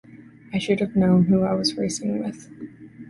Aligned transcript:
I 0.51 0.57
should 0.57 0.79
have 0.79 0.95
known 0.95 1.25
who 1.25 1.43
I 1.43 1.53
was 1.53 1.75
racing 1.77 2.17
with. 2.23 2.49